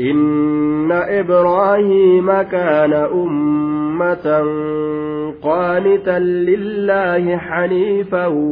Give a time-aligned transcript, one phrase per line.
[0.00, 4.46] inna ibrahima kan ummatan
[5.44, 8.44] qaanitaan lillaahee xaniifahu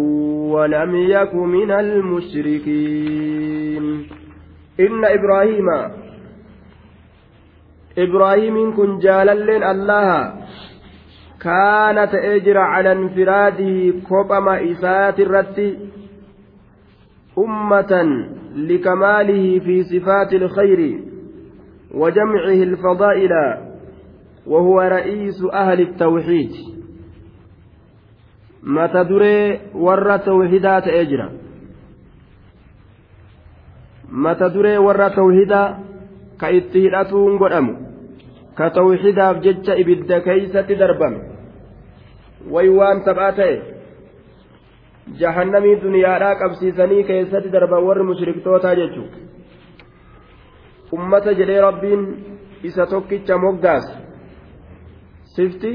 [0.53, 2.21] wal'amya kumina mn
[4.85, 5.09] inna
[7.97, 10.45] ibrahima kun jaalalleen allaha
[11.41, 15.69] kana ta'ee jira calanfiraaddi koophama isaatiirratti
[17.37, 18.36] ummataan.
[18.57, 21.01] لكماله في صفات الخير
[21.95, 23.31] وجمعه الفضائل
[24.47, 26.51] وهو رئيس أهل التوحيد
[28.63, 31.31] متى دري ور توحيدات أجرا
[34.13, 35.79] متى دري ور توحيدا
[36.41, 37.67] كإتهيراتون قدام
[38.59, 41.23] كتوحيدا بجج إبدا كيسة دربا
[42.51, 43.76] ويوان تبعته
[45.21, 49.11] jahannamii duniyaadhaa qabsiisanii keessatti darban warri mushriktoota jechuun
[50.97, 52.03] ummata jedhee rabbiin
[52.71, 53.87] isa tokkicha moggaas
[55.37, 55.73] sifti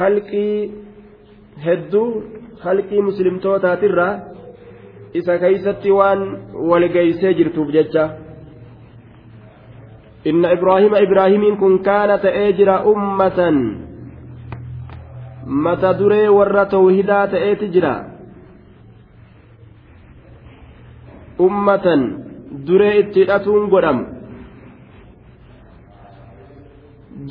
[0.00, 0.54] halqii
[1.64, 2.06] hedduu
[2.66, 4.08] halqii muslimtootaatirra
[5.20, 6.20] isa keeysatti waan
[6.70, 8.04] walgeeysee jirtuuf jecha
[10.24, 13.56] inna ibraahima ibraahimiin kun kaana ta'ee jira ummatan
[15.48, 18.04] mata duree warra tawhidaa ta'eeti jira
[21.38, 22.00] ummatan
[22.66, 23.98] duree itti hidhatuun godham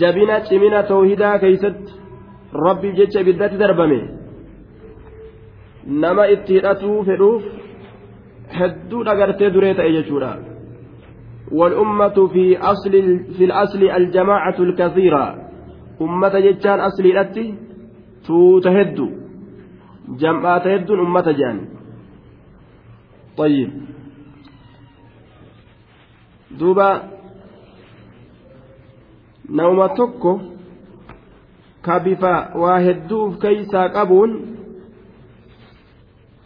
[0.02, 1.94] jabina cimina tawhidaa keeysatti
[2.66, 4.00] rabbiif jecha ibiddatti darbame
[5.86, 7.44] nama itti hidhatuu fedhuuf
[8.60, 10.34] hedduu dhagartee duree ta'e jechuudha
[11.52, 12.92] والأمة في أصل
[13.38, 15.26] في الأصل الجماعة الكثيرة
[16.02, 17.54] أمة جتان أصل الأتي
[18.28, 19.10] tuuta hedduu
[20.22, 21.64] jam'aata hedduun ummata jedhan
[23.38, 23.70] طيب
[26.60, 26.88] duuba
[29.58, 30.32] nauma tokko
[31.86, 32.34] ka bifa
[32.64, 34.32] waa hedduu uf keeysaa qabuun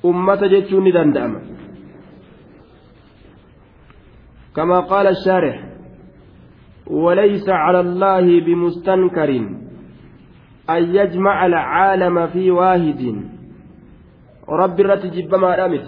[0.09, 1.39] ummata jechuu ni danda'ama
[4.55, 5.57] كما قال الشارح
[6.87, 9.29] وليس على الله بمستنكر
[10.69, 13.21] أن يجمع العالم في واحد
[14.49, 15.87] رب الرت جب ما رمت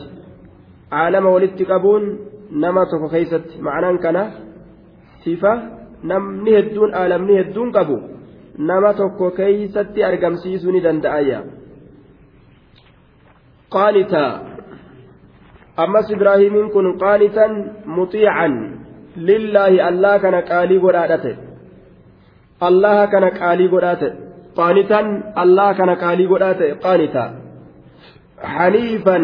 [0.91, 2.19] عالم ولدت قبون
[2.51, 4.17] نما تفخيست معنى كان
[5.25, 5.53] صفة
[6.09, 8.00] نم نهدون عالم نهدون قبو
[8.67, 11.39] نما تفخيست أرقم سيسوني دندأيا
[13.73, 14.28] قانتا
[15.83, 17.51] ammas ibraahimiin kun qaanitan
[17.97, 18.53] mutiican
[19.29, 21.35] lillaahi allah kana qaalii godhaadha ta'e
[22.67, 24.22] allaha kana qaalii godhaa ta'e
[24.57, 27.29] qaanitaan allah kana qaalii godhaate qaanitaa
[28.55, 29.23] xaniifan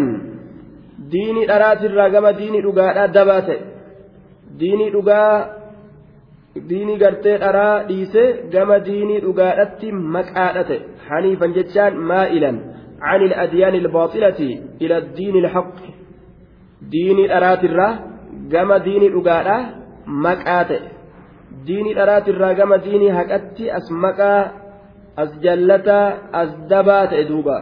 [1.14, 3.56] diini dharaatirraa gama diini dhugaadhaa dabaate
[4.62, 5.32] diini dhugaa
[6.70, 12.56] diini gartee dharaa dhiisee gama diinii dhugaadhaatti maqaadhaate xaniifan jechaan maayilan
[13.14, 14.54] ani adiyaanil boosilatii
[17.00, 17.92] diini dharaatirraa
[18.54, 19.62] gama diini dhugaadhaa
[20.28, 20.80] maqaate
[21.68, 24.42] diini dharaatirraa gama diinii haqatti as maqaa.
[25.22, 26.08] as jallataa
[26.42, 27.58] as dabaa ta'e duuba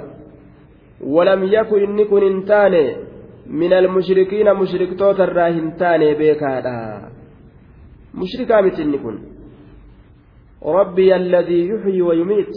[1.15, 2.83] walam yaku inni kun hin taane
[3.59, 5.25] min almushrikiina mushriktoota
[5.57, 6.75] hin taane beekaadha
[8.21, 9.17] mushrikaa miti inni kun
[10.79, 12.53] rabbii alladii yuxyii wayumiit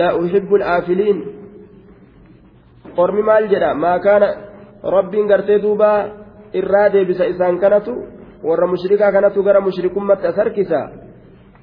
[0.00, 1.18] la uhibbu alaafiliin
[3.04, 4.28] ormi maal jedha maa kaana
[4.96, 5.88] rabbiin gartee duuba
[6.60, 7.92] irraa deebisa isaan kanatu
[8.48, 10.80] warra mushrikaa kanatu gara mushrikummatti as harkisa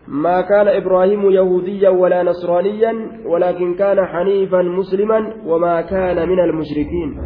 [0.08, 2.94] ما كان إبراهيم يهوديا ولا نصرانيا
[3.26, 7.22] ولكن كان حنيفا مسلما وما كان من المشركين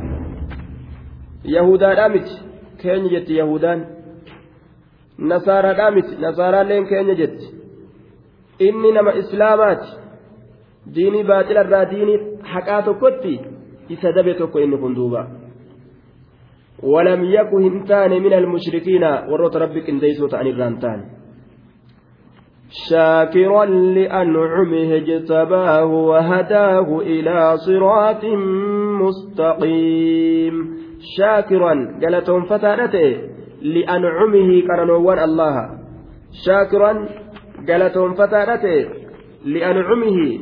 [1.45, 2.25] يهودا أمت
[2.81, 3.85] كين جت يهودان
[5.19, 7.39] نصارى أمت نصارى لين كين جت
[8.61, 9.81] إني إسلامات
[10.87, 13.35] ديني باطل الرا حكاتو حقاتو كتي
[13.91, 15.21] إسدبتك إني كندوبا
[16.83, 20.99] ولم يكن هنتان من المشركين ورد ربك إن ديسوت عن الرانتان
[22.89, 28.25] شاكرا لأنعمه اجتباه وهداه إلى صراط
[29.03, 30.55] مستقيم
[31.17, 31.73] شاكرا
[32.03, 33.17] قالتهم فتانته
[33.61, 35.69] لأنعمه كرنوان الله
[36.45, 37.09] شاكرا
[37.69, 38.89] قالتهم فتانته
[39.45, 40.39] لأنعمه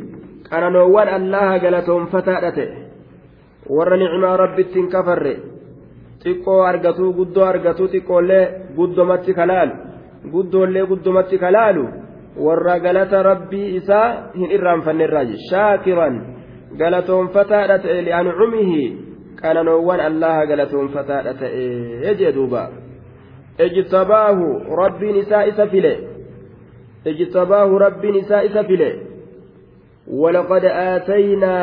[0.52, 2.70] كرنوان الله قالتهم فتانته
[3.70, 4.62] ور نعمة رب
[4.94, 5.38] كفر
[6.24, 8.80] xiqqoo argatuu قدو argatuu xiqqoollee
[10.34, 11.84] قدو لي قدو guddomatti kalaalu
[12.38, 16.16] warra galata rabbii isaa hin irraanfannerraa jedhe shaakiran
[16.80, 18.82] galatoonfataadha ta'e li'ancumihi
[19.42, 22.64] qananoowwan allaha galatoonfataadha ta'e jee duuba
[23.66, 24.46] ijtabaahu
[24.82, 25.92] rabbiin isaa isa file
[27.12, 28.92] ijtabaahu rabbiin isaa isa file
[30.08, 31.56] ولقد آتينا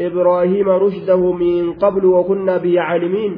[0.00, 3.32] إبراهيم رشده من قبل وكنا به عالمين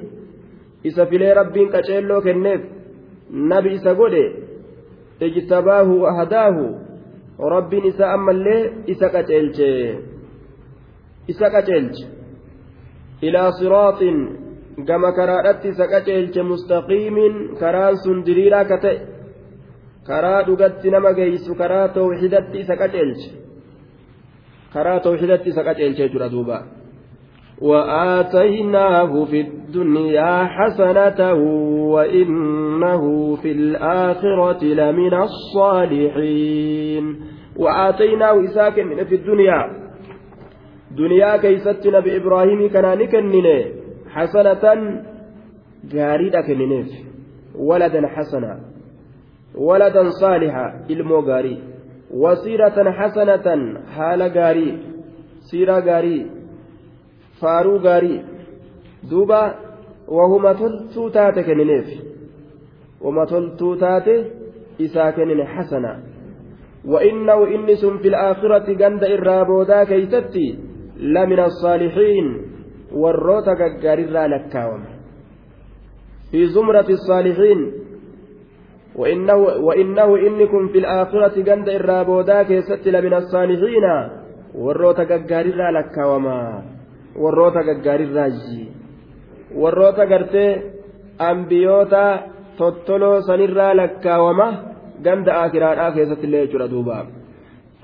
[0.86, 2.60] إسا فيلي ربين كتشيلو كنف
[3.30, 4.24] نبي إسا قولي
[5.26, 6.64] ijtabaahu wahadaahu
[7.56, 9.68] rabbiin isaa ammallee isa qaceelche
[11.34, 12.04] isa qaceelche
[13.28, 14.18] ilaa siraaxin
[14.90, 18.98] gama karaadhatti isa qaceelche mustaqiimiin karaan sun diriiraa ka ta'e
[20.10, 23.28] karaa dhugatti nama geeysu karaa tawxidatti isa qaceelche
[24.74, 26.62] karaa tawxidatti isa qaceelche jechuudha duubaa
[27.62, 31.32] وآتيناه في الدنيا حسنة
[31.92, 37.20] وإنه في الآخرة لمن الصالحين
[37.56, 38.74] وآتيناه إساك
[39.08, 39.70] في الدنيا
[40.96, 43.64] دنيا ستنا بإبراهيم كناني نيني
[44.10, 44.76] حسنة
[45.84, 46.86] جاريدا كننيف
[47.58, 48.60] ولدا حسنا
[49.54, 51.58] ولدا صالحا إلمو غاري
[52.10, 54.78] وسيرة حسنة حال غاري
[55.50, 56.26] سيرة غاري
[57.42, 58.20] faaruu gaarii
[59.10, 59.40] duuba
[60.18, 61.88] wahuma toltuu taate kennineef
[63.00, 64.16] wahuma toltuu taate
[64.88, 65.98] isaa kennine hasanaa
[66.86, 70.46] وإنه إنس في الآخرة جند الرابودا كيستي
[71.14, 72.26] لمن الصالحين
[73.02, 74.82] والروتا كجاريرا لكاوم
[76.30, 77.60] في زمرة الصالحين
[78.96, 83.84] وإنه وإنه إنكم في الآخرة جند الرابودا كيستي لمن الصالحين
[84.54, 86.71] والروتا كجاريرا لكاوما
[87.18, 88.68] warroota gaggaariirraaji
[89.54, 90.62] warroota gartee
[91.18, 92.18] ambiiyoota
[92.58, 94.48] tol-toloo sanirra lakkaawama
[95.02, 97.04] ganda kiraadhaa keessatti leenjirra duuba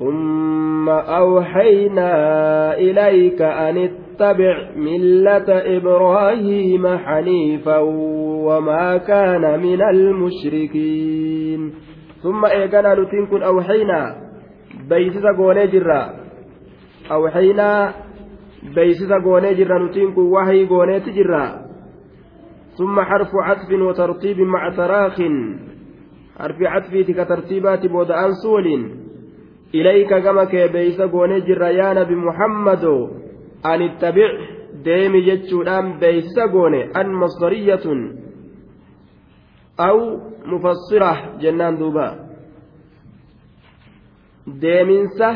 [0.05, 0.13] ma.
[0.85, 0.99] ma.
[1.45, 3.89] ilayka illaa hiikkaa ani
[4.19, 7.77] tabbic miillata eebrowaahima xaniifa
[8.49, 11.73] wama kaana minal mushrikin.
[12.23, 14.01] summa eegala lutiin kun awuxeena
[14.89, 16.01] baysisa goonee jirra
[17.11, 17.69] awuxeena.
[18.75, 21.69] beeysisa goonee jirra nutiin kun wahii gooneetti jirra
[22.79, 25.21] ثم حرف عطف وترتيب مع تراخ
[26.39, 28.67] حرف عطفيتي كترتيبات بود أنسول
[29.75, 32.85] إليك كما كيبيس قوني جريان بمحمد
[33.67, 34.29] أن اتبع
[34.85, 37.81] ديم جتشولان بيس قوني أن مصدرية
[39.81, 39.99] أو
[40.47, 42.09] مفسرة جنان دوبا
[44.63, 45.35] deeminsa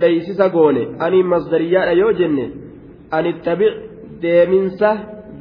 [0.00, 2.44] beeysisa goone ani masdariyaadha yoo jenne
[3.16, 3.72] ani tabic
[4.22, 4.88] deeminsa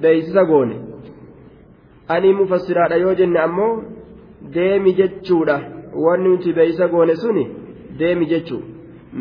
[0.03, 0.75] beeysisa goone
[2.13, 3.73] ani mufassiraadha yoo jenne ammoo
[4.55, 5.57] deemi jechuudha
[6.05, 7.45] wanni nuti beeysisa goone suni
[7.99, 8.61] deemi jechuu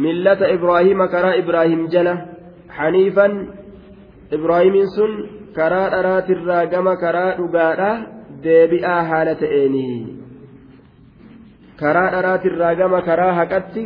[0.04, 2.14] millata ibraahiima karaa ibraahim jala
[2.78, 3.32] xaniifan
[4.38, 5.12] ibraahiimiin sun
[5.58, 7.92] karaa dharaatirraa gama karaa dhugaadha
[8.48, 9.84] deebi'aa haala ta'eeni
[11.80, 13.84] karaa dharaatirraa gama karaa haqatti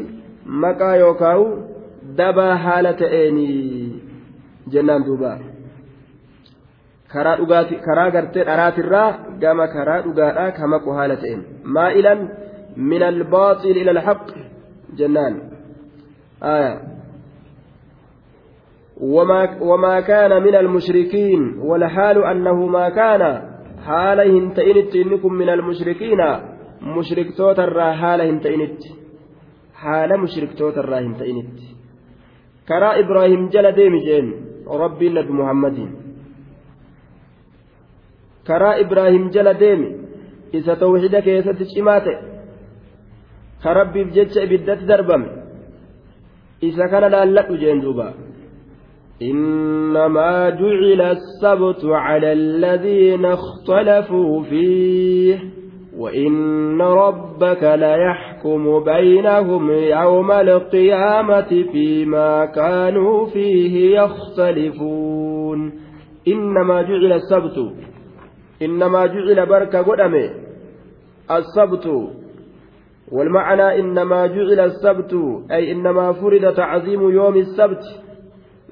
[0.67, 1.47] maqaa yookaawu
[2.23, 3.82] dabaa haala ta'eeni.
[4.71, 5.39] jennaan duuba
[7.13, 9.11] karaa dhugaati karaa gartee dharaatirraa
[9.43, 11.41] gama karaa dhugaadhaa ka maqu haala ta'een
[11.77, 12.21] maa'ilan
[12.91, 14.23] min albaaxil ila alhaq
[14.99, 15.35] jennaan
[16.41, 16.73] aya
[19.71, 23.23] وما كان من المشركين والحال أنه ما كان
[23.87, 26.21] حالهن تئنت إنكم من المشركين
[26.83, 28.81] مشرك توتر حالهن تئنت
[29.75, 31.59] حال مشرك توتر هن تئنت
[32.69, 34.27] كرا إبراهيم جل ديمجين
[34.67, 35.91] rabbii nabi muhammadiin
[38.47, 39.91] karaa ibraahim jala deemi
[40.59, 42.19] isa tawxiida keessatti cimaa ta'e
[43.63, 45.29] ka rabbiif jecha ibiddatti darbame
[46.69, 48.09] isa kana laalladhu jeen duuba
[49.33, 55.37] إنما جعل السبت على الذين اختلفوا فيه
[55.97, 65.73] وإن ربك ليحكم يحكم بينهم يوم القيامة فيما كانوا فيه يختلفون
[66.29, 67.59] إنما جعل السبت
[68.63, 70.29] إنما جعل بركة قدمه
[71.31, 72.11] السبت
[73.13, 75.15] والمعنى إنما جعل السبت
[75.51, 77.85] أي إنما فرض تعظيم يوم السبت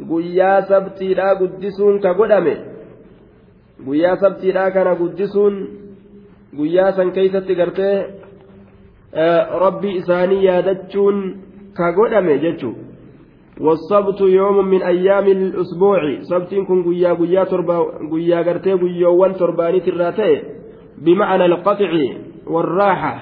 [0.00, 2.56] guyyaa sabtiidhaa لا قدسون godhame
[3.86, 5.54] guyyaa sabtiidhaa لا كان قدسون
[6.96, 8.19] san keeysatti gartee
[9.12, 11.34] rabbii isaanii yaadachuun
[11.76, 12.78] ka godhame jechuudha.
[13.60, 17.78] والصبت يوم من أيام الأسبوع صبتين كن قيا قيا تربا
[18.12, 20.34] قيا قرتي قيوان ترباني تراتي
[21.04, 21.90] بمعنى القطع
[22.46, 23.14] والراحة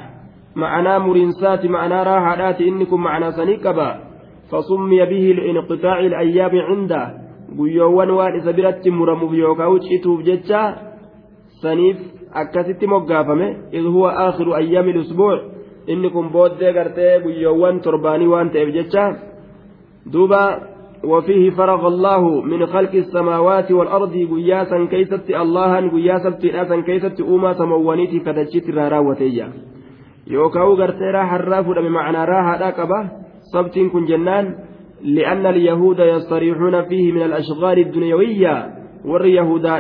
[0.57, 3.89] معنى مرنسات معنى راحة آتي إنكم معنى سنيكبا
[4.51, 7.03] فسمي به الانقطاع الأيام عنده
[7.59, 10.63] قيوان وارث برت مرمو يوكاوش إتوب جتشا
[11.63, 11.97] سنيف
[12.33, 15.39] أكاسيتي مقافمة إذ هو آخر أيام الأسبوع
[15.93, 19.05] inni kun booddee gartee guyyoowwan torbaanii waan ta'eef jecha
[20.13, 20.45] duuba
[21.05, 28.19] وفيه فرغ الله من خلق السماوات والأرض قياسا كيست الله قياسا تئاسا كيست أوما سموانيتي
[28.27, 29.47] كتجت رارا وتيجا
[30.27, 32.99] يوكاو غرتيرا حراف بمعنى راها راكبة
[33.53, 34.45] صبت كن جنان
[35.17, 38.55] لأن اليهود يصريحون فيه من الأشغال الدنيوية
[39.11, 39.75] واليهودا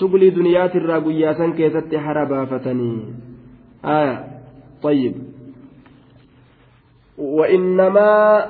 [0.00, 2.90] شغل دنيات الرا قياسا كيست حربا فتني
[3.84, 4.35] آية
[4.82, 5.14] طيب
[7.18, 8.44] وإنما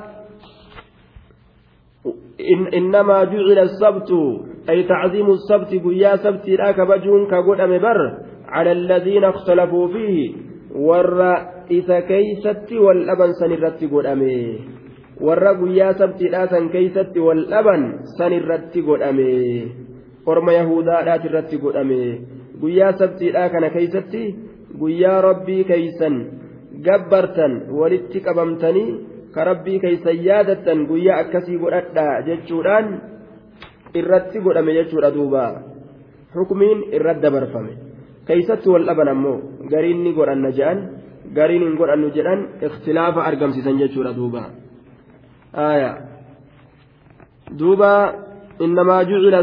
[2.41, 4.11] إن إنما جعل السبت
[4.71, 8.19] أي تعظيم السبت قيا سبت لا كبجون كقول بر
[8.49, 10.35] على الذين اختلفوا فيه
[10.75, 11.21] ور
[11.71, 14.59] إذا كيست واللبن سنرت قول أمي
[15.21, 17.81] ور قيا سبت لا سنكيست واللبن
[18.19, 19.67] سنرت قول أمي
[20.27, 22.21] ورم يهودا لا ترت قول أمي
[22.63, 24.25] قيا سبت لا كان كيستي
[24.81, 26.15] guyyaa rabbii keeysan
[26.87, 28.91] gabbartan walitti qabamtanii
[29.35, 32.87] ka rabbii keeysan yaadattan guyyaa akkasii godhadhaa jechuudhaan
[34.01, 35.45] irratti godhame jechuudha duuba
[36.37, 37.73] hukumiin irratti dabarfame
[38.29, 39.37] keeysatti wal dhaban ammoo
[39.73, 40.79] gariin ni godhanna jedhan
[41.39, 44.43] gariin hin godhannu jedhan ikhtilaafa argamsiisan jechuudha duuba
[45.73, 45.91] aya
[47.61, 47.93] duuba
[48.65, 49.39] innamaa jucila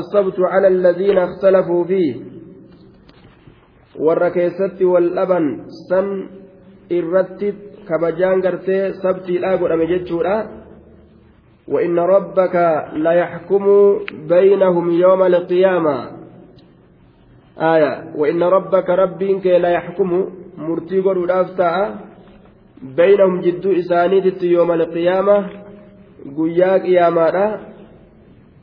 [0.00, 2.12] asabtu cala aladiina ikhtalafuu fiih
[3.98, 5.46] warra keessatti wal dhaban
[5.90, 6.06] san
[6.88, 7.50] irratti
[7.88, 10.36] kabajaan gartee sabtiidhaa godhame jechuudha
[11.68, 12.54] وإن ربك
[12.96, 13.62] ليحكم
[14.28, 15.96] بينهم يوم القيامة
[17.60, 20.10] آية وإن ربك ربك ليحكم
[20.58, 21.32] مرتي قرود
[22.96, 25.36] بينهم جد إسانيدت يوم القيامة
[26.36, 27.46] قياك يا مالا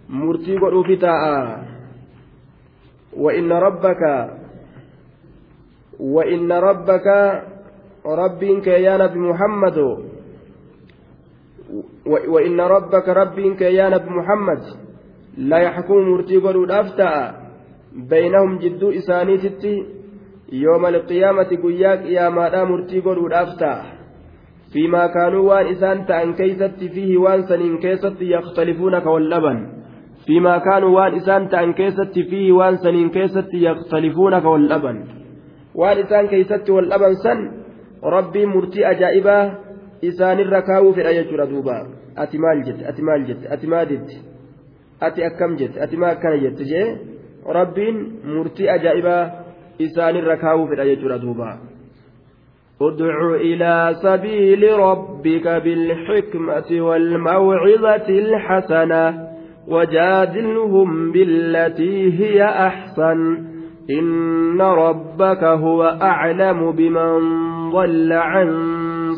[0.09, 1.03] مرتي قرود
[3.13, 4.01] وإن ربك
[5.99, 7.05] وإن ربك
[8.05, 9.77] ربك يا بمحمد
[12.05, 14.61] وإن ربك ربك يا نبي
[15.37, 16.91] لا يحكم مرتي قولوا
[18.09, 19.85] بينهم جدو إساني ستي
[20.51, 23.29] يوم القيامة قياك يا مادا مرتي قولوا
[24.73, 29.67] فيما كانوا وان إسان تأن كيست فيه وان سنين كيست يختلفون كواللبن
[30.25, 34.97] فيما كانوا وان إسان تأن كيست فيه وان سنين كيست يختلفون كواللبن
[35.79, 37.39] waan isaan keeysatti wal dhaban san
[38.15, 39.41] rabbiin murtii ajaa'ibaa
[40.09, 41.75] isaanirra kaawuu fedha jechuudha duuba
[42.23, 44.17] ati maal jette ati maal jette ati maa didde
[45.07, 46.87] ati akkam jette ati maa akkana jette jee
[47.59, 47.97] rabbiin
[48.35, 49.23] murtii ajaa'ibaa
[49.85, 51.53] isaanirra kaawuu fedha jechuudha duuba
[52.85, 59.27] ادع إلى سبيل ربك بالحكمة والموعظة الحسنة
[59.67, 63.19] وجادلهم بالتي هي أحسن
[63.89, 67.19] إن ربك هو أعلم بمن
[67.69, 68.49] ضل عن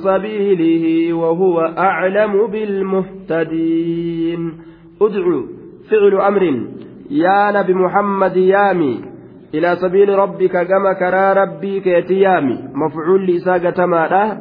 [0.03, 4.53] سبيله وهو أعلم بالمهتدين
[5.01, 5.43] ادعو
[5.91, 6.43] فعل أمر
[7.11, 8.99] يا نبي محمد يامي
[9.53, 14.37] إلى سبيل ربك كما كرى ربك يتيامي مفعول لساقة ما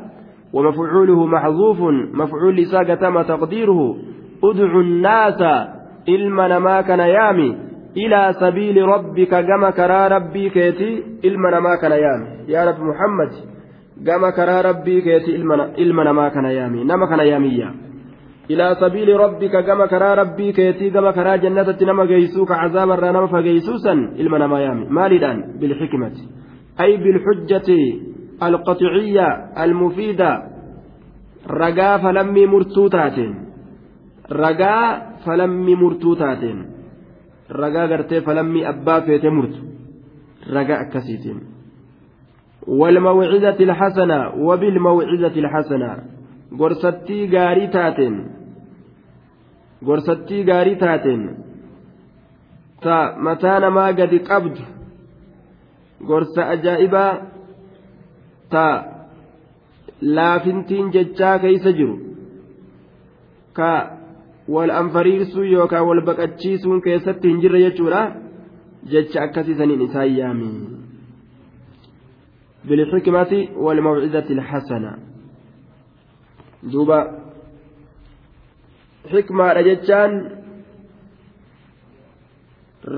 [0.53, 1.81] ومفعوله محذوف
[2.15, 3.97] مفعول لساقة ما تقديره
[4.45, 5.43] ادعو الناس
[6.09, 7.66] إلما ما كان يامي
[7.97, 13.31] إلى سبيل ربك كما كرى ربي كيتي إلما ما كان يامي يا رب محمد
[14.07, 15.37] كما كرى ربي كيتي
[15.83, 17.71] إلما ما كان يامي نما كان يامي يا
[18.51, 23.93] إلى سبيل ربك كما كرى ربي كيتي كما كرى جنة نما جيسوك عذاب الرنم فجيسوسا
[23.93, 26.11] إلما ما يامي مالدا بالحكمة
[26.81, 27.63] أي بالحجة
[28.43, 29.27] القطعية
[29.65, 30.43] المفيدة
[31.51, 33.13] رجاء فلم مرتوتات
[34.45, 34.93] رجاء
[35.27, 36.43] فلم مرتوتات
[37.49, 39.59] ragaa gartee falammii abbaa feete murtu
[40.53, 41.41] ragaa akkasiitiin
[42.67, 45.97] والموعظة الحسنة وبالموعظة الحسنة
[46.59, 48.15] gorsattii gaarii taateen
[49.85, 51.45] gorsattii gaarii taateen
[52.83, 54.63] ta mataa namaa gadi qabdu
[56.07, 57.15] gorsa ajaa'ibaa
[58.51, 58.67] ta
[60.03, 61.97] laafintiin jechaa keeysa jiru
[63.53, 63.96] ka
[64.49, 68.03] wal anfariirsuu yookaan wal baqachiisuun keessatti hin jirre jechuudha
[68.93, 70.51] jecha akkasii isaa isaan yaami
[72.69, 74.93] bilxikmati wal mawcizati lxasana
[76.73, 76.99] duuba
[79.11, 80.13] xikmaadha jechaan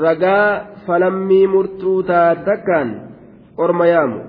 [0.05, 0.49] ragaa
[0.87, 2.89] falammii murtuu taate takkaan
[3.65, 4.21] orma yaamu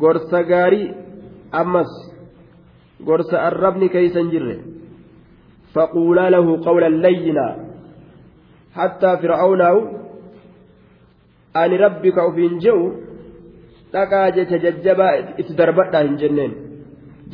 [0.00, 0.88] gorsa gaarii
[1.62, 1.90] ammas
[3.08, 4.56] gorsa arrabni keeysa hin jirre
[5.74, 7.48] فقولا له قولا لينا
[8.78, 9.60] حتى فرعون
[11.62, 12.78] أن ربك أفين جو
[13.96, 16.52] dhaqaa jecha jajjabaa itti darbadha hin jenneen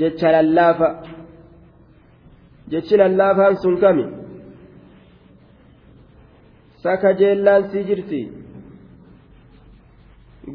[0.01, 0.89] jecha lallaafa
[2.73, 4.05] jechi lallaafaan sun kami
[6.83, 8.21] saka jeellaan sii jirti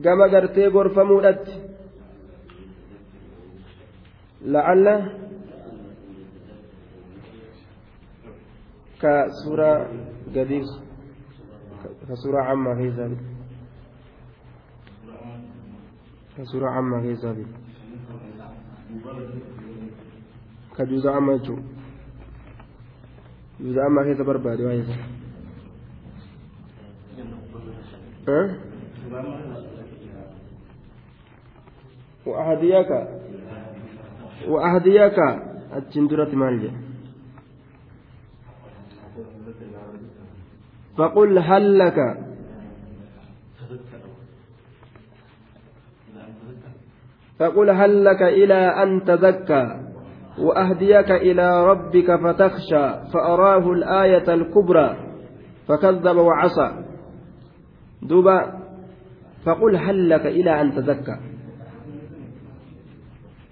[0.03, 1.53] gama gartee gorfamuudhatti
[4.55, 4.95] la'alla
[9.01, 9.11] ka
[9.43, 9.77] suuraa
[10.33, 10.67] gadiis
[12.07, 13.27] ka suuraa ammaa keessaa bitu
[16.35, 17.53] ka suuraa ammaa keessaa bitu
[20.77, 21.61] ka juuza amma jechuun
[23.59, 24.95] juuza ammaa keessa barbaade waa isa
[32.29, 32.89] وأهديك
[34.49, 35.19] وأهديك
[35.77, 36.71] أتشندرة مالجأ
[40.97, 41.95] فقل هل لك
[47.39, 49.79] فقل هل لك إلى أن تزكى
[50.39, 54.97] وأهديك إلى ربك فتخشى فأراه الآية الكبرى
[55.67, 56.83] فكذب وعصى
[58.01, 58.59] دبا
[59.45, 61.19] فقل هل لك إلى أن تزكى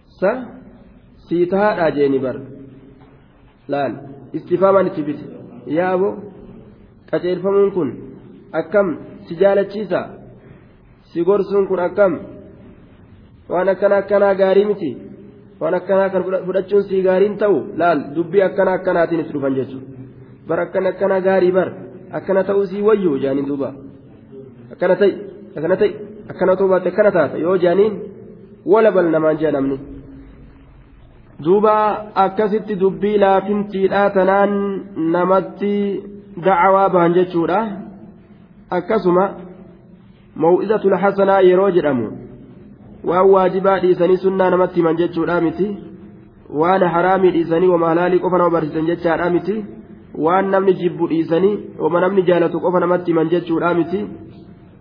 [0.08, 0.26] س
[1.30, 2.42] سيتها جيني بر
[3.68, 4.04] لا
[4.36, 5.20] استفهاما تبت
[5.68, 6.33] يا أبو
[7.14, 7.90] qaceelfamuun kun
[8.60, 8.88] akkam
[9.26, 10.00] si jaalachiisa
[11.14, 12.14] si gorsuun kun akkam
[13.52, 14.90] waan akkana akkanaa gaarii miti
[15.60, 20.60] waan akkanaa kan fudhachuun sii gaariin ta'u laal dubbii akkana akkanaatiin itti dhufan jechuudha bar
[20.90, 21.68] akkana gaarii bar
[22.20, 23.70] akkana ta'uu sii wayyu jaaniin duuba
[24.76, 25.12] akkana ta'i
[25.58, 25.92] akkana ta'i
[26.36, 27.94] akkana akkana taata yoo jaaniin
[28.74, 29.70] wala bal namaan
[31.46, 31.74] duuba
[32.26, 34.52] akkasitti dubbii laafintiidhaa tanaan
[35.16, 35.74] namatti
[36.42, 37.62] dacawaa bahan jechuudha
[38.70, 39.26] akkasuma
[40.36, 42.08] maw'izatul hasanaa yeroo jedhamu
[43.04, 45.68] waan waajibaa dhiisanii sunnaa namatti himan jechuudha miti
[46.50, 49.66] waan haraamii dhiisanii wama halaalii qofa nama barsiisan jechaadha miti
[50.28, 54.08] waan namni jibbu dhiisanii wama namni jaalatu qofa namatti himan jechuudha miti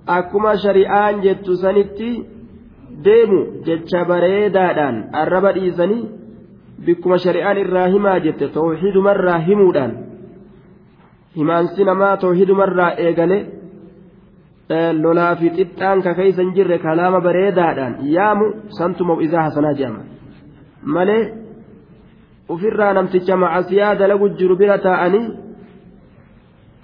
[0.07, 2.13] akkuma shari'aan jettu sanitti
[3.05, 6.03] deemu jecha bareedaadhaan arraba dhiisanii
[6.87, 9.95] bikkuma shari'aan irraa himaa jette tawxiidumarraa himuudhaan
[11.39, 13.37] himaansi namaa toohidumarraa eegale
[15.03, 16.11] lolaa fi xixxaan ka
[16.57, 18.47] jirre kalaama bareedaadhaan yaamu
[18.79, 20.03] santu maw'izaa hasanaa jedhama
[20.97, 21.23] malee
[22.55, 25.25] ufirraa namticha macasiyaa dalagu jiru bira taa'anii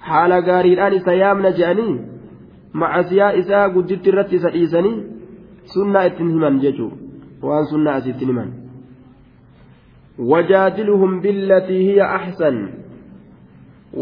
[0.09, 1.93] haala gaariidhaan isa yaamna je'anii
[2.83, 4.97] macasiyaa isaa gudditti irratti isa dhiisanii
[5.75, 6.95] sunnaa ittiin himan jechuudha
[7.47, 8.49] waan sunnaa asitti himan.
[10.31, 12.55] وجادلهم بالتي هي أحسن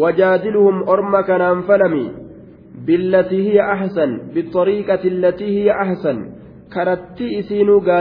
[0.02, 2.12] wajaajiluun orma kanaan falamii
[2.86, 6.18] billatihii yaa ahsan bittorii qatillatihii yaa ahsan
[6.74, 7.96] karaa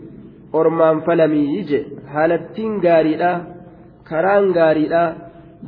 [0.53, 3.19] ormaan falamii yi haalattiin gaarii
[4.05, 5.15] karaan gaarii daa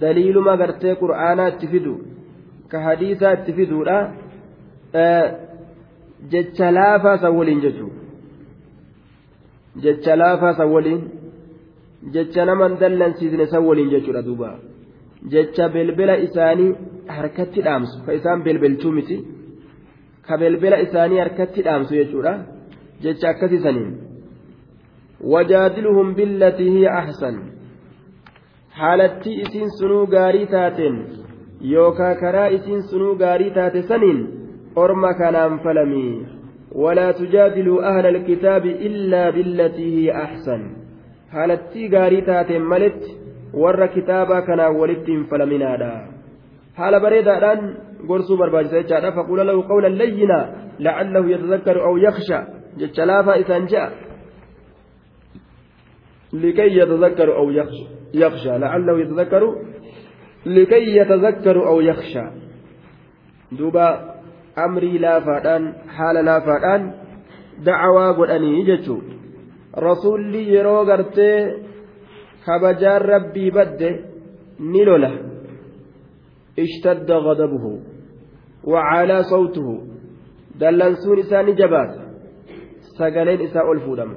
[0.01, 4.07] dhaliiluuma gartee qura'aanaa itti fiduudhaan ka hadiisaa itti fiduudhaan
[6.33, 7.87] jecha laafaa laafaas waliin jettu.
[9.83, 11.01] jecha laafaa san waliin
[12.17, 14.51] jecha naman dallansiisne san waliin jechuudha duuba
[15.33, 16.75] jecha belbela isaanii
[17.17, 19.17] harkatti dhaamsu ka isaan belbelchuu miti
[20.29, 22.33] ka belbela isaanii harkatti dhaamsu jechuudha
[23.07, 23.91] jecha akkasii saniin
[25.33, 27.37] wajaadiluhum billatii hiya ahsan
[28.83, 30.97] haalattii isiin sunuu gaarii taateen
[31.75, 34.21] yookaa karaa isiin sunuu gaarii taate saniin
[34.87, 36.11] orma kanaan falamii
[36.75, 40.77] ولا تجادلوا أهل الكتاب إلا بالتي هي أحسن
[41.33, 43.03] حالتي غاري تاتي ملت
[43.55, 46.07] ور كتابا كان ولدت فلمنادا
[46.77, 47.59] حال بريدان
[48.11, 50.39] gorsuu barbaachisa jechaadha faquula lahu qawlan layyina
[50.87, 52.39] lacallahu yatazakkaru aw yaksha
[52.81, 53.89] jecha laafaa isaan je'a
[56.43, 57.85] likay yatazakkaru aw yaksha
[58.63, 59.49] lacallahu yatazakkaru
[60.57, 62.25] likay yatazakkaru aw yaksha
[63.59, 63.87] duuba
[64.63, 65.65] amrii laafaadhaan
[65.97, 66.91] haala laafaadhaan
[67.67, 69.01] dacawaa godhanii jechuu
[69.87, 71.39] rasuulli yeroo gartee
[72.47, 73.89] kabajaan rabbii badde
[74.59, 75.11] ni lola
[76.67, 77.73] ishtadda gadabuhu
[78.75, 79.77] wacaalaa sawtuhu
[80.61, 82.03] dallansuun isaa ni jabaata
[82.99, 84.17] sagaleen isaa ol fuudhama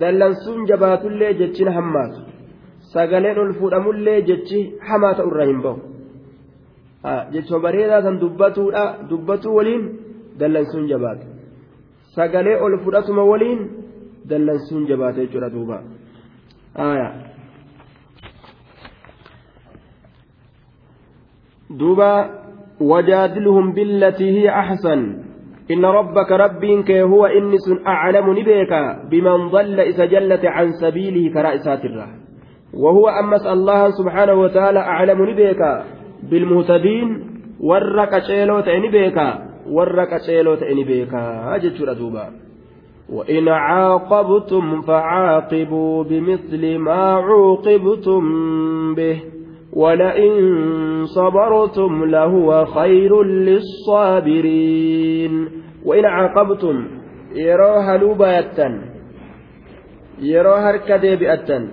[0.00, 2.20] dallansuun jabaatullee jechin hammaatu
[2.96, 5.60] sagaleen ol fuudhamullee jechi hamaa ta'urra hin
[7.32, 8.18] jecha bareedaa san
[9.14, 9.82] dubbatuu waliin
[10.38, 11.26] dallansuun jabaate
[12.16, 13.60] sagalee ol fudhatuma waliin
[14.26, 15.82] dallansuun jabaate jechuudha duuba
[21.78, 22.30] duuba
[22.80, 25.24] wajaadiluhum billatii hiya axsan
[25.70, 28.72] إن ربك ربك هو إنس أعلم نبيك
[29.12, 32.08] بمن ضل إذا جلت عن سبيله كرأسات الله
[32.72, 35.62] وهو أمس الله سبحانه وتعالى أعلم نبيك
[36.26, 37.08] bilmuhtadiin
[37.62, 42.30] warra qaceeloo ta'e بيكا beekaa warra qaceeloo ta'e ni beekaa jechuudha duuba
[43.08, 48.22] وإن عاقبتم فعاقبوا بمثل ما عوقبتم
[48.94, 49.20] به
[49.72, 50.34] ولئن
[51.16, 55.48] صبرتم لهو خير للصابرين
[55.84, 56.84] وإن عاقبتم
[57.34, 58.80] يروها هلوبا يتن
[60.20, 61.68] يرى هركدي بأتن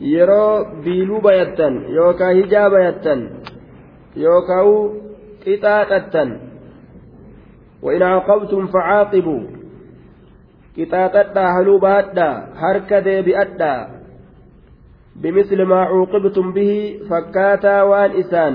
[0.00, 3.20] yeroo biiluu bayattan yookaan hijaa bayattan
[4.16, 4.66] yookaan
[5.44, 6.48] qixaaxattan
[7.80, 9.40] وإن عاقبتم فعاقبوا
[10.78, 12.28] قطاطا هلو بادا
[12.60, 13.74] هركا ديبئدا
[15.16, 18.54] بمثل ما عوقبتم به فكاتا وان إسان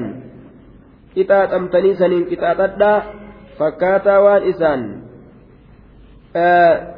[1.17, 2.95] قطاطم تنيسن قطاطا
[3.57, 4.81] فكاتا وان إسان
[6.35, 6.94] آه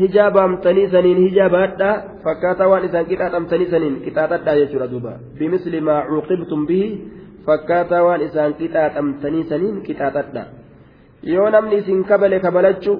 [0.00, 1.88] hijaabamtanii saniin hijaabadha
[2.24, 6.86] fakkaataa waan isaan qixaaxamtanii saniin qixaaxadha jechuudha duuba bimisli maa cuuqibtum bihi
[7.46, 10.42] fakkaataa waan isaan qixaaxamtanii saniin qixaaxadha
[11.32, 12.92] yoo namni isin kabale kabalachu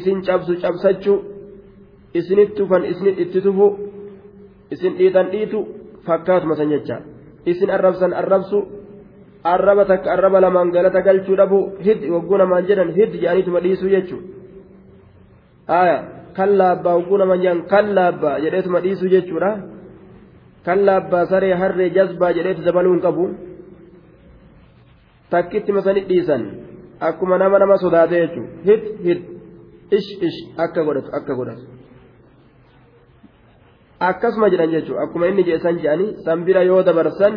[0.00, 1.18] isin cabsu cabsachuu
[2.18, 3.66] isinitti tufan isin itti tufu
[4.78, 5.58] isin dhiitan dhiitu
[6.10, 6.96] fakkaatuma san jecha
[7.54, 8.58] isin arrabsan arrabsu
[9.54, 14.28] arraba takka arraba lamaan galata galchuu dhabu hiddi wagguu namaan jedhan hiddi jedhaniituma dhiisuu jechuudha.
[15.78, 16.02] aayaa
[16.38, 19.52] kan laabbaa hogguu nama jaan kan laabbaa jedheetuma dhiisuu jechuudha
[20.66, 23.24] kan laabbaa saree harree jazbaa jedheetu dabaluu hin qabu
[25.34, 26.42] takkitti masanii dhiisan
[27.08, 29.22] akkuma nama nama sodaate jechuudha hit hit
[29.98, 31.64] ish ish akka godhatu akka godhatu.
[34.10, 34.72] akkasuma jedhan
[35.06, 35.76] akkuma inni jedhesan
[36.28, 37.34] san bira yoo dabarsan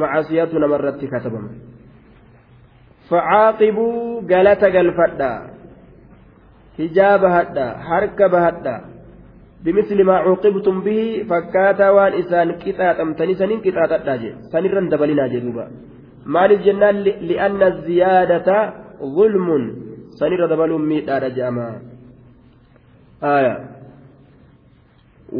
[0.00, 1.50] macasiyatu namarratti katabama.
[3.08, 3.92] facaaqibuu
[4.32, 5.30] galata galfada
[6.80, 8.74] hijaa bahadha harka bahadha
[9.64, 15.64] bimisli maa cuuqibtum bihi fakkaataa waan isaan qixaaxamtanii saniin qixaaxadhaa jee sanirran dabalinaa jee duuba
[16.36, 16.96] maaliif jennaan
[17.28, 18.56] li'anna ziyaadata
[19.18, 19.64] zulmun
[20.22, 21.68] sanirra dabaluun miidhaadha je'ama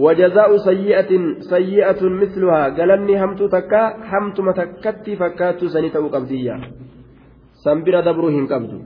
[0.05, 1.13] وجزاء سيئة
[1.55, 6.55] سيئة مثلها قالني همت تكا همت متكتي فكاتو سنتا وقبدية
[7.65, 8.79] سنبرا دبروهن قبدو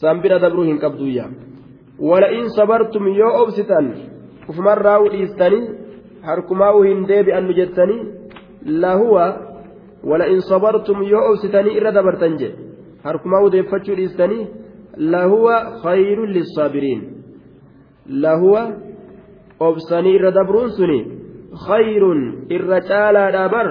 [0.00, 1.24] san bira dabruu hin qabduyya
[2.08, 3.86] wala'iin sabartum yoo obsitan
[4.50, 5.70] ufumarraa u dhiistanii
[6.28, 8.02] harkumaa u hin deebi'annu jettanii
[8.84, 9.26] lahuwa
[10.10, 12.58] wala'iin sabartum yoo obsitanii irra dabartan jedhe
[13.08, 14.44] harkumaa u deeffachuu dhiistanii
[15.16, 15.54] lahuwa
[15.86, 17.02] khayrun lissaabiriin
[18.26, 18.62] lahuwa
[19.70, 21.00] obsanii irra dabruun suni
[21.66, 22.22] khayrun
[22.58, 23.68] irra caalaadha bar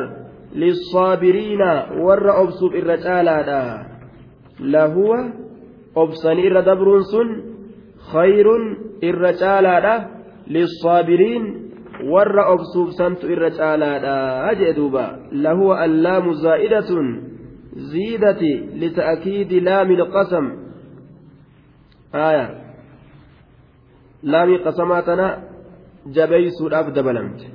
[0.64, 1.72] lissaabiriina
[2.06, 3.60] warra obsuuf irra caalaadha
[4.76, 5.20] lahuwa
[6.04, 7.30] obsanii irra dabruun sun
[8.12, 8.64] khayrun
[9.10, 9.96] irra caalaadha
[10.56, 11.44] lissaabiriin
[12.14, 14.16] warra obsuubsantu irra caalaadha
[14.60, 15.04] jee duuba
[15.46, 17.06] lahuwa allaamu zaa'idatun
[17.92, 20.46] ziidati lita'kiidi laami lqasam
[22.30, 22.46] aya
[24.34, 25.28] laami qasamaa tana
[26.16, 27.46] jabeeysuudhaaf dabalamte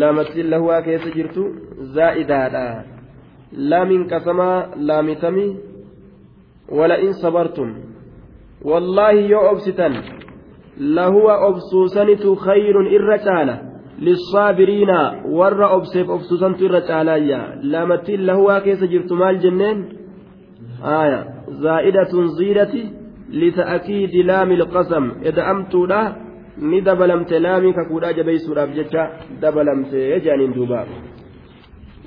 [0.00, 1.42] lamattiin lahuwaa keessa jirtu
[1.96, 2.64] zaa'idaadha
[3.72, 5.46] laamin qasamaa laamitami
[6.70, 7.74] ولئن صبرتم
[8.64, 9.88] والله يو أبسطا
[10.80, 14.90] لهو أبسوسنت خير إرتالا للصابرين
[15.24, 19.76] ور أبسف أبسوسنت إرتالايا لامت لهو كيس جرت مال جنين
[20.84, 22.74] آية زائدة زيدة
[23.30, 26.14] لتأكيد لام القسم إذا أمت له
[26.60, 29.02] ni dabalamte laamiin kakuudhaa jabeessuudhaaf jecha
[29.40, 30.54] dabalamte jaaniin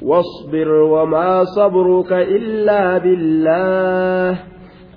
[0.04, 4.40] واصبر وما صبرك إلا بالله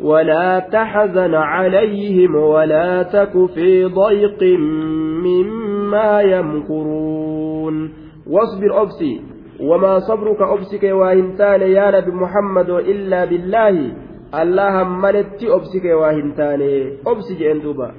[0.00, 4.58] ولا تحزن عليهم ولا تك في ضيق
[5.24, 7.92] مما يمكرون
[8.30, 9.20] واصبر أبسي
[9.60, 13.94] وما صبرك أبسك واهنتان يا نبي محمد إلا بالله
[14.42, 16.60] اللهم ملت أبسك واهنتان
[17.06, 17.90] أبسي جندوبا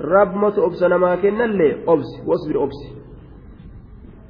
[0.00, 2.90] رب مت أبس نما كنا اللي أبسي واصبر أبسي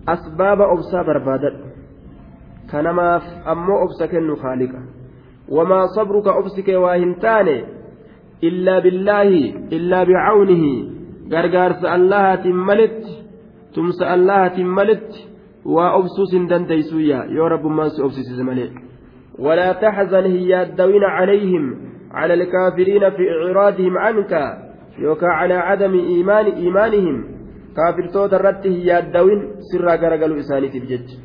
[0.09, 1.70] أسباب أبسا بربادت
[2.73, 4.81] kanamaaf ammoo obsa kennu haaliqa
[5.57, 7.57] wamaa sabruka obsi kee waa hin taane
[8.49, 9.41] illaa billaahi
[9.79, 10.71] illaa bicawnihi
[11.33, 13.15] gargaarsa allahaatiin malitti
[13.77, 15.21] tumsa allahaatiin malitti
[15.77, 18.69] waa obsuus hin dandeeysuyya yoo rabbummaan si obsisise malee
[19.47, 21.65] walaa taxzan hin yaaddawina calayhim
[22.15, 24.43] cala alkaafiriina fi icraadihim canka
[25.07, 27.19] yookaa calaa cadami iimaani iimaanihim
[27.81, 29.41] kaafirtoota irratti hin yaaddawin
[29.73, 31.17] sirraa garagalu isaaniitiif jecha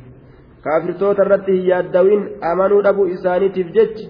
[0.66, 4.06] kaafirtoota irratti hin yaaddawin amanuu dhabuu isaaniitiif jechi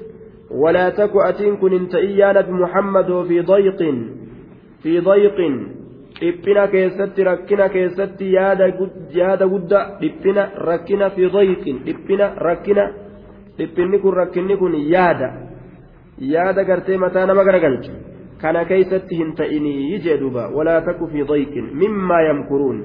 [0.63, 3.99] walaa taku atiin kun hin ta'in yaanad muhammadoo fi dayqin
[4.85, 12.85] fi dhiphina keessatti rakkina keessatti yaada guddaa dhiphina rakkina fi dayqin dhiphina rakkina
[13.59, 15.29] dhiphinni kun rakkinni kun yaada
[16.35, 17.95] yaada gartee mataa nama garagalcha
[18.45, 22.79] kana keeysatti hin ta'inii jee duuba walaa taku fi dayqin mimmaa yamkuruun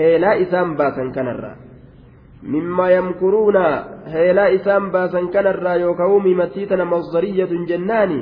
[0.00, 1.52] heelaa isaan baasan kanarra.
[2.52, 8.18] mimmaa yamkuruuna heelaa isaan baasan kanarraa yookaan miimattii tana masdariyyatun jennaani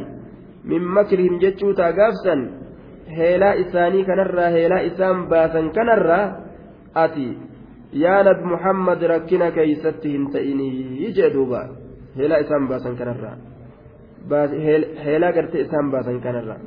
[0.73, 2.41] min makrihim jechuu taa gaafsan
[3.19, 6.27] heelaa isaanii kanarraa heelaa isaan baasan kanarraa
[7.05, 7.27] ati
[8.05, 11.61] yaa nabi muhammad rakkina keeysatti hin ta'inii jee duuba
[12.23, 13.37] heelaa isaan baasan kanarraa
[15.07, 16.61] heelaa gartee isaan baasan kanarraa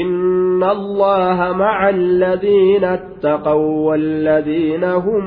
[0.00, 5.26] إن الله مع الذين اتقوا والذين هم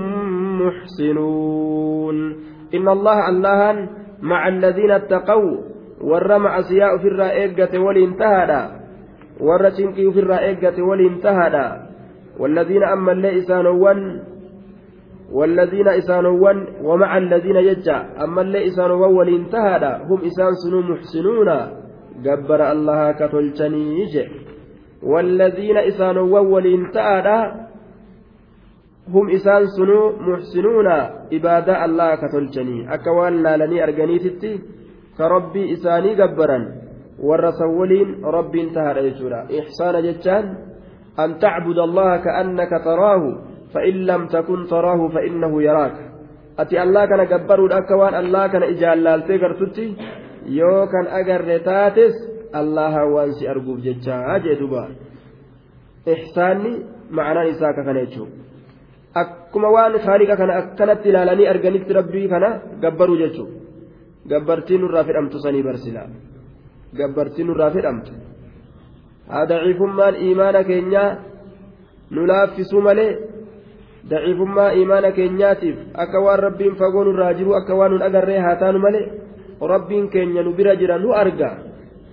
[0.66, 2.36] محسنون
[2.74, 3.90] إن الله الله
[4.22, 5.58] مع الذين اتقوا
[6.02, 8.70] ور أسياء في الرائقة والانتهى
[9.40, 11.82] ور شنكي في الرائقة والانتهى
[12.40, 14.22] والذين أما اللي
[15.32, 21.48] والذين إسانوان ومع الذين يجع أما اللي إسانوان والانتهى هم إسان سنو محسنون
[22.24, 24.28] جبر الله كتلتني يجي
[25.04, 27.71] والذين إسانوان والانتهى
[29.10, 34.52] hum isaan sunuu muxsinuuna ibaadaa allaha ka tolchanii akka waan laalanii arganiititti
[35.18, 36.64] ka rabbii isaanii gabbaran
[37.28, 40.46] warra san waliin rabbiin tahaadha jechuudha ixsaana jechaan
[41.18, 43.30] an tacbuda allaha kaannaka taraahu
[43.78, 45.96] فإن لم تكن تراه فإنه يراك
[46.60, 49.88] أتي الله كان جبرود أكوان الله كان إجال لالتي قرتتي
[50.60, 52.16] يو كان أجر تاتس
[52.62, 54.84] الله وانسي أرجوب جتشا أجدوبا
[56.14, 56.74] إحساني
[57.16, 58.30] معنى إساك كان يشوف
[59.14, 62.50] akkuma waan faarika kana akkanatti ilaalanii arganitti rabbii kana
[62.82, 63.60] gabbaru jechuudha
[64.28, 65.64] gabbartiin nurraa fedhamtu sanii
[66.98, 68.12] gabbartiin nurraa fedhamtu
[69.28, 71.16] haa daciifummaan imaana keenyaa
[72.10, 73.18] nu laaffisuu malee
[74.10, 78.80] daciifummaa imaana keenyaatiif akka waan rabbiin fagoo nurraa jiru akka waan nun agarree haa taanu
[78.80, 79.08] malee
[79.74, 81.52] rabbiin keenya nu bira jira nu arga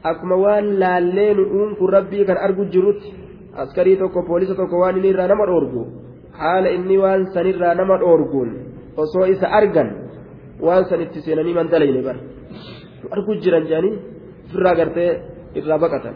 [0.02, 3.14] akkuma waan laallee nu dhuunfu rabbii kan argu jirutti
[3.56, 5.86] askarii tokko poolisa tokko waan inni irraa nama dhoorgu.
[6.42, 8.50] haala inni waan sanirraa nama dhoorguun
[9.02, 9.88] osoo isa argan
[10.66, 12.16] waan san itti seenanii mandalayne bar
[13.02, 13.94] nu argu jiran je'anii
[14.46, 15.10] ofirraa gartee
[15.58, 16.14] irra baqatan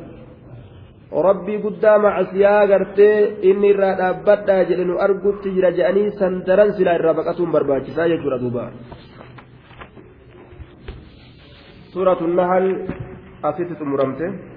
[1.29, 3.17] rabbii guddaa macasiyaa gartee
[3.51, 8.39] inni irraa dhaabbadhaa jedhe nu argutti jira jedhanii san daran silaa irraa baqatuun barbaachisaa jechuudha
[8.45, 8.65] duuba
[11.93, 12.67] suuratu nahal
[13.51, 14.52] asitti xumuramte